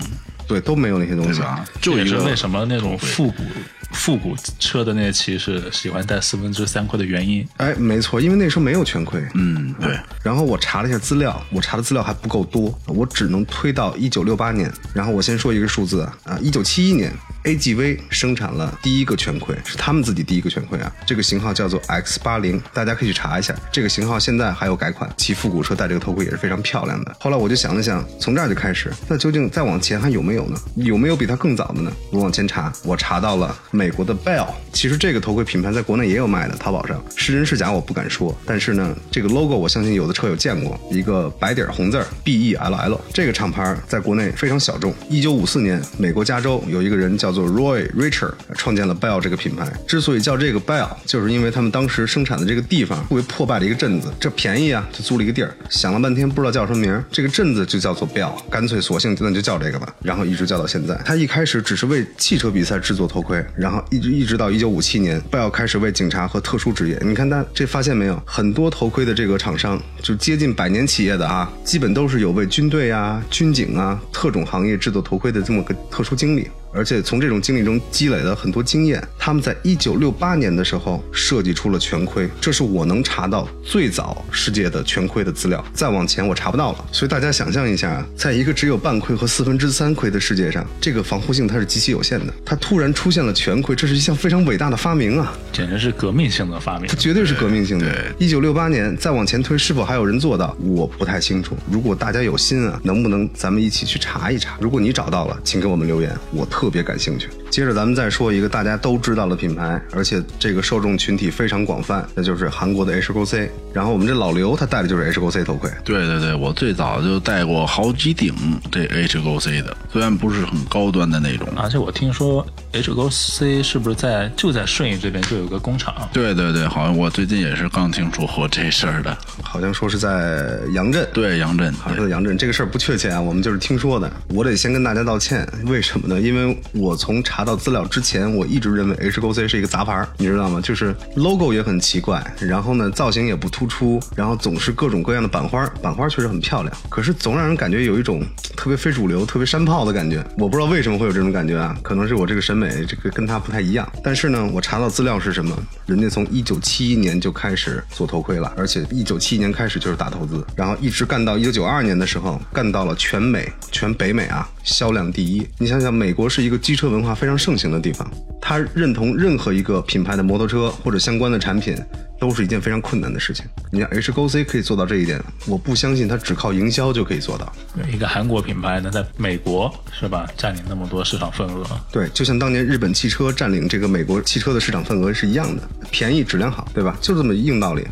[0.48, 1.40] 对，都没有那些东西。
[1.40, 1.66] 对吧？
[1.82, 3.44] 这也是就一个为什么那种复古
[3.92, 7.48] 复古车的那些骑士喜欢戴四分之三盔的原因。
[7.58, 9.22] 哎，没错，因为那时候没有全盔。
[9.36, 14.72] 嗯，对，然后我查了一下资料，我查的资料还不够多，我只能推到一九六八年。
[14.94, 20.92] 然后我先说一个数字啊，啊，一九七一年，AGV 生产了第一个全盔，是他们自己第一个全盔啊。
[21.06, 23.56] 这个型号叫做 X 八零，大家可以去查一下。
[23.72, 27.16] 这个型号现在还有改款，骑复古车戴这个头盔也是非常漂亮的。
[27.20, 30.60] 后来我就想了想，从这儿就开始，那究竟再往前还有没有呢？
[30.76, 31.92] 有没有比它更早的呢？
[32.12, 34.48] 我往前查，我查到了美国的 Bell。
[34.74, 44.94] 其实这个头盔品牌在国内也有卖的，淘宝上是真是假我不敢说，但是呢，这个 logo 我相信有的车友见过，一个白底红字儿 B E L L，这个厂牌在国内非常小众。
[45.10, 49.72] 一九五四年，美国加州有一个人叫叫做 Roy Richard 创建了 Bell 这个品牌。
[49.88, 55.56] 之所以叫这个 Bell，就是因为他们当时生产的这个地方特别破败的一个镇子，这便宜啊，就租了一个地儿。
[55.70, 61.00] 想了半天不知道叫什么名，这个镇子就叫做 Bell，干脆索性那就叫这个吧，然后一直叫到现在。
[61.06, 67.02] 他一开始只是为汽车比赛制作头盔，然后一直一直到一九五七年，Bell 开始为警察和特殊职业。
[67.06, 76.50] 你看他这发现没有，很多头盔的这个厂商就接近百年企业的啊，基本都是有为军队啊、军警啊、特种行业制作头盔的这么个特殊经历。
[76.74, 79.02] 而且从这种经历中积累了很多经验。
[79.18, 85.64] 他们在一九六八年的时候设计出了全盔，这是我能查到最早世界的全盔的资料。
[85.74, 86.86] 再往前我查不到了。
[86.92, 92.34] 所以大家想象一下啊，在一个只有半盔和四分之三盔的世界上，这个防护性它是极其有限的。
[92.46, 95.34] 它突然出现了全盔，这是一项非常伟大的发明啊！
[95.52, 96.96] 简直是革命性的发明它。
[96.96, 97.92] 绝对是革命性的。
[98.18, 100.56] 一九六八年再往前推，是否还有人做到？
[100.60, 101.56] 我不太清楚。
[101.70, 104.58] 如果大家有心啊，能不能咱们一起去查一查？
[104.60, 107.30] 如果你找到了，请给我们留言，我特别感兴趣。
[107.50, 113.52] 接着咱们再说一个大家都知道的品牌，而且这个受众群体非常广泛，那就是韩国的 H 勾 C。
[113.74, 115.70] 然后我们这老刘他戴的就是 H 勾 C 头盔。
[115.84, 118.34] 对对对，我最早就戴过好几顶
[118.72, 121.48] 这 H 勾 C 的，虽然不是很高端的那种。
[121.58, 126.10] 而且我听说 H 勾 C 是不是在就在顺义这边就有个工厂？
[126.14, 129.18] 对对对，好像我最近也是刚听说过这事儿的。
[129.44, 131.08] 好像说是在杨镇。
[131.14, 134.12] 对，杨镇，好像是在杨镇，这个事儿不确切啊，我们就是听说的。
[134.30, 136.20] 我得先跟大家道歉，为什么呢？
[136.20, 140.60] 因为我从查到资料之前，我一直认为 H 勾 C 是一个杂牌，你知道吗？
[140.62, 148.24] 就是 logo 也很奇怪，然后呢造型也不突出，然后总是各种各样的版花，版花确实很漂亮，可是总让人感觉有一种
[148.56, 150.24] 特别非主流、特别山炮的感觉。
[150.38, 153.90] 我不知道为什么会有这种感觉啊，可能是我这个审美这个跟他不太一样。
[154.04, 155.58] 但是呢，我查到资料是什么？
[155.86, 165.46] 人家从一九七一年就开始做头盔了，而且一九七一年开始就是大投资，然后一直干到一九九二年的时候，干到了全美、全北美啊销量第一。
[165.58, 168.10] 你想想，美国是一个机车文化非常盛行的地方，
[168.42, 171.76] 他认同任何一个品牌的摩托车或者相关的产品，
[172.20, 173.46] 都是一件非常困难的事情。
[173.72, 177.52] 你看 H 勾 C 可以做到这一点，我不相信他只靠营销就可以做到。
[177.92, 186.98] 一个韩国品牌能在美国是吧占领那么多市场份额，对，就像当年日本汽车占领这个美国汽车的市场份额是一样的，便宜质量好，对吧？
[187.02, 187.86] 就这么硬道理。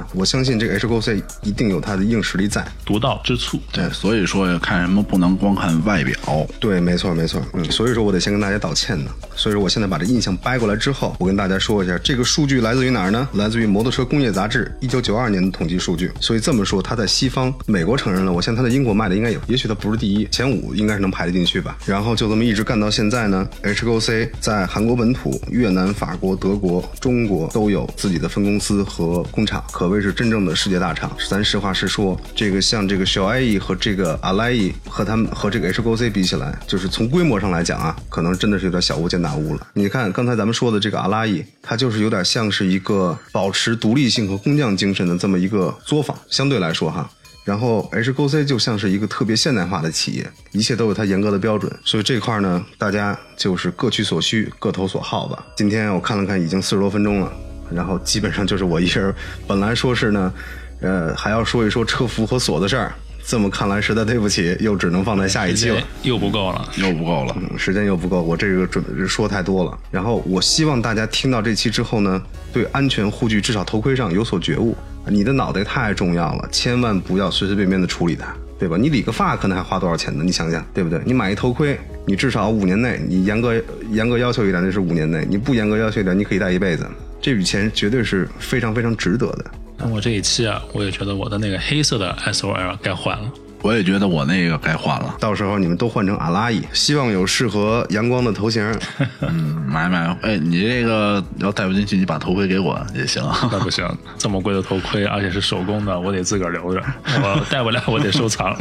[0.00, 2.66] 啊我相信这个 H 勾 C 一定有它的硬实力在。
[2.84, 3.60] 独到之处。
[3.72, 6.14] 对，所以说看什么不能光看外表。
[6.58, 9.10] 对，没错没错，嗯，所以说我得先跟大家道歉呢。
[9.36, 13.28] 所以说我现在把这印象掰过来之后，我跟大家说一下，这个数据来自于哪儿呢？
[13.34, 16.10] 来自于《摩托车工业杂志》一九九二年的统计数据。
[16.20, 21.78] 所以这么说，它在西方，美国承认了，我相信它在英国卖的应该有，也许它不是第一，前五应该是能排得进去吧。
[21.86, 31.10] 然后就这么一直干到现在呢，H 勾 C 在韩国本土、越南、法国、德国、中国都有自己的分公司和工厂，可可谓是真正的世界大厂。
[31.28, 39.66] 咱实话实说，这个像这个小 IE 和这个阿莱 E 和他们和这个 H 勾 C 比起来，就是从规模上来讲啊，可能真的是有点小巫见大巫了。
[39.74, 47.10] 你看刚才咱们说的这个阿拉 E，它就是有点像是一个保持独立性和工匠精神的这么一个作坊，相对来说哈。
[47.42, 55.44] 然后 H 勾 C 就像是一个特别现代化的企业，一切都有它严格的标准，所以这块呢，大家就是各取所需，各投所好吧。
[55.56, 57.32] 今天我看了看，已经四十多分钟了，
[57.74, 59.14] 然后基本上就是我一人。
[59.46, 60.32] 本来说是呢，
[60.80, 62.92] 呃，还要说一说车服和锁的事儿，
[63.24, 65.82] 这么看来实在对不起，又只能放在下一期了。
[66.02, 66.68] 又不够了。
[66.76, 69.78] 又不够了，嗯时间又不够，我这个准说太多了。
[69.90, 74.76] 然后我希望大家听到这期之后呢，对安全护具至少头盔上有所觉悟。
[75.06, 78.26] 你的脑袋太重要了，千万不要随随便便的处理它，
[78.58, 78.76] 对吧？
[78.76, 80.22] 你理个发可能还花多少钱呢？
[80.22, 81.00] 你想想，对不对？
[81.06, 83.54] 你买一头盔，你至少五年内，你严格
[83.90, 86.86] 严格要求一点那是五年内，你不严格要求一点，你可以戴一辈子。
[87.20, 89.44] 这笔钱绝对是非常非常值得的。
[89.76, 93.30] 那我这一期啊，我也觉得我的那个黑色的 SOL 该换了。
[93.62, 95.14] 我也觉得我那个该换了。
[95.20, 98.64] 到时候你们都换成阿拉伊，希望有适合阳光的头型。
[99.20, 103.22] 嗯，买买，哎，你这个要戴不进去，你把头盔给我也行。
[103.52, 106.82] 那不行，这么贵的头盔，而且是手工的，我得自个儿留着。
[107.22, 108.56] 我戴不了，我得收藏。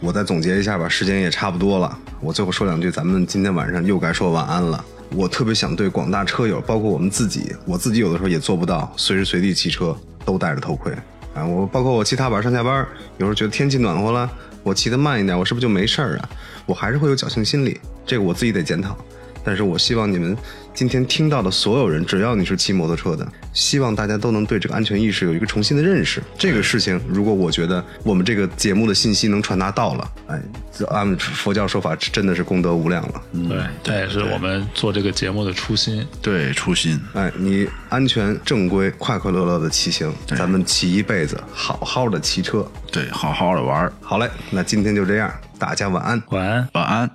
[0.00, 1.98] 我再总结一下吧，时间也差不多了。
[2.20, 4.82] 我最后说两句，咱们今天晚上又该说晚安了。
[5.10, 10.92] 我特别想对广大车友，包括我们自己，我自己有的时候也做不到随时随地骑车都戴着头盔
[11.34, 11.46] 啊。
[11.46, 12.86] 我包括我骑踏板上下班，
[13.18, 14.30] 有时候觉得天气暖和了，
[14.62, 16.28] 我骑得慢一点，我是不是就没事儿啊？
[16.66, 18.96] 我还是会有侥幸心理，这个我自己得检讨。
[19.44, 20.36] 但是我希望你们
[20.76, 26.22] 今天听到的所有人，只要你是骑摩托车的，希望大家都能对这个安全意识有一个重新的认识。
[26.36, 30.38] 这个事情，如果我觉得我们这个节目的信息能传达到了，哎，
[30.70, 33.22] 这按佛教说法，真的是功德无量了。
[33.48, 36.06] 对，这也是我们做这个节目的初心。
[36.20, 37.00] 对，初心。
[37.14, 42.70] 哎，你安全正规、快快乐乐的骑行，咱们骑一辈子，好好的骑车。
[42.92, 43.90] 对，好好的玩。
[44.02, 46.22] 好嘞，那今天就这样，大家晚安。
[46.28, 46.68] 晚安。
[46.74, 47.10] 晚安。